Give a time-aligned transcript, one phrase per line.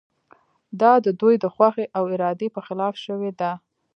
[0.81, 3.51] دا د دوی د خوښې او ارادې په خلاف شوې ده.